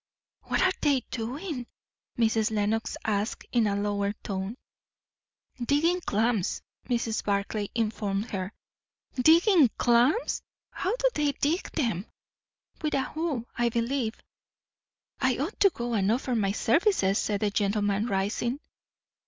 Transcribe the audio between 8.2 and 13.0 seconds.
her. "Digging clams! How do they dig them?" "With